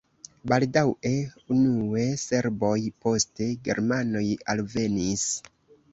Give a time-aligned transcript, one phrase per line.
[0.51, 1.11] Baldaŭe
[1.57, 2.73] unue serboj,
[3.05, 5.29] poste germanoj alvenis.